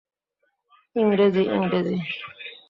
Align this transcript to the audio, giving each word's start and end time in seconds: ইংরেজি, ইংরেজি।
ইংরেজি, 0.95 1.43
ইংরেজি। 1.55 1.95